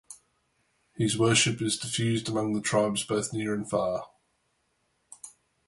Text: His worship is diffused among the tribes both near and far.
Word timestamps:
His 0.95 1.15
worship 1.15 1.61
is 1.61 1.77
diffused 1.77 2.27
among 2.27 2.53
the 2.55 2.61
tribes 2.61 3.03
both 3.03 3.31
near 3.33 3.53
and 3.53 3.69
far. 3.69 4.07